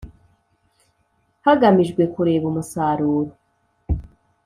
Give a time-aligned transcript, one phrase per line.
[1.45, 3.33] hagamijwe kureba umusaruro